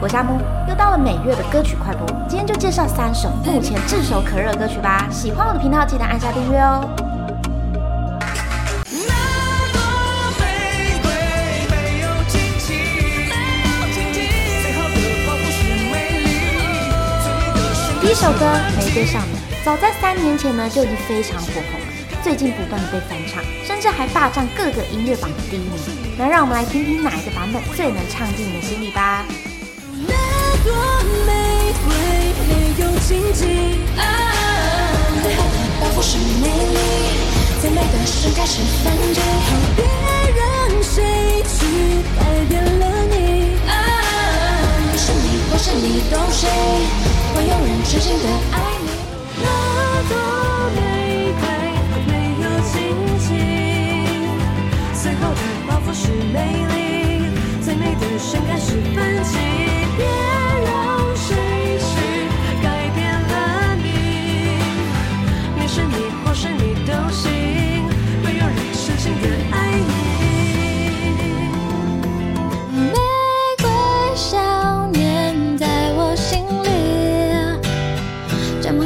[0.00, 0.38] 我是阿木，
[0.68, 5.08] 又到了每月的歌曲快播，今天就介绍三首目前炙手可热的歌曲吧。
[5.10, 6.88] 喜欢我的频道，记得按下订阅哦。
[18.00, 18.44] 第一首歌
[18.76, 21.86] 《玫瑰少年》，早在三年前呢就已经非常火红了，
[22.22, 25.72] 最近不断的被翻唱，甚至还霸占各个音乐榜的第一名。
[26.18, 29.24] 那让我们来听听哪一个版本最能唱进你的心里吧。
[38.18, 39.20] 盛开是反击，
[39.76, 40.94] 别让谁
[41.44, 41.56] 去
[42.18, 43.14] 改变了你，
[43.68, 43.70] 啊，
[44.90, 46.48] 你是你或是你都行，
[47.34, 48.86] 会有人真心的爱你。
[49.42, 49.46] 那
[50.08, 50.14] 朵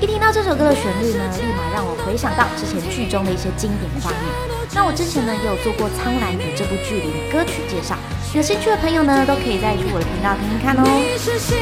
[0.00, 4.20] 一听到这首歌的旋律呢，立马让我回想到之前剧中的一些经典画面。
[4.72, 7.98] 那我之前呢也有做过《苍兰诀》这部剧里的歌曲介绍，
[8.34, 10.80] 有兴趣的朋友呢都可以再去我的频道听听看哦。
[10.88, 11.52] 你是心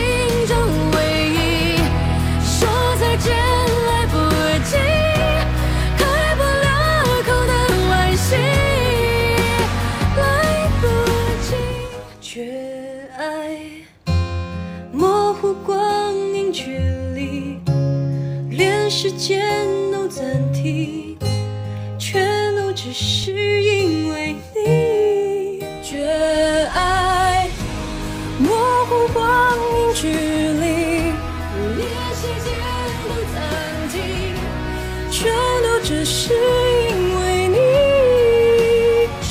[0.47, 0.55] 中
[0.95, 1.83] 唯一，
[2.47, 4.15] 说再见来不
[4.63, 4.79] 及，
[5.99, 6.07] 开
[6.39, 6.71] 不了
[7.27, 7.53] 口的
[7.91, 8.39] 惋惜，
[10.15, 10.87] 来不
[11.43, 11.59] 及，
[12.21, 12.55] 缺
[13.19, 13.59] 爱。
[14.93, 16.79] 模糊光阴距，
[19.01, 19.47] 时间
[19.93, 21.17] 都暂停，
[22.01, 25.63] 全都只是因为你。
[25.85, 26.05] 绝
[26.75, 27.49] 爱，
[28.41, 28.57] 模
[28.87, 31.13] 糊光阴距离，
[31.77, 32.51] 连时间
[33.05, 33.39] 都暂
[33.93, 34.01] 停，
[35.13, 35.33] 全
[35.63, 36.89] 都只是因
[37.21, 37.57] 为你。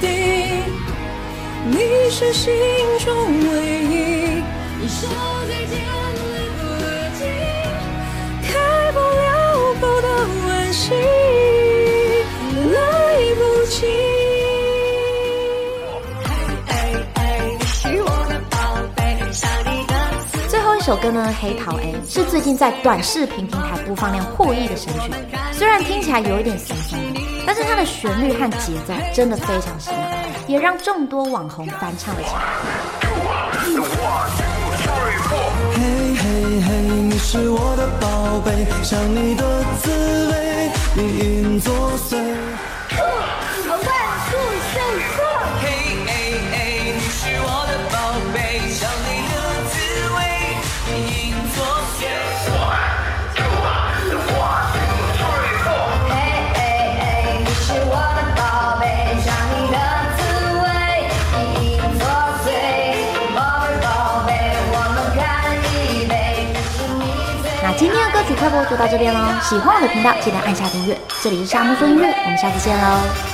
[0.00, 0.08] 定
[1.70, 2.52] 你是心
[2.98, 4.42] 中唯一。
[4.88, 4.98] 说
[5.48, 5.78] 再见
[20.84, 25.10] 首歌呢，《黑桃 A》是最近在短视频平台播放量破亿的神曲。
[25.50, 29.96] 虽然听起来有一点酸酸的，但是它的旋律和节奏真的非常洗脑，
[30.46, 32.42] 也让众多网红翻唱了起来。
[35.72, 39.90] 嘿嘿嘿，你是我的宝贝，想你的滋
[40.32, 42.18] 味，隐隐作祟。
[67.64, 70.94] 那今天的歌曲快播就到这边喽，喜欢我的频道记得按下订阅。
[71.22, 73.33] 这里是沙漠说音乐，我们下次见喽。